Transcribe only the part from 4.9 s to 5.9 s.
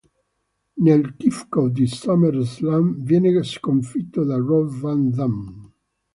Dam.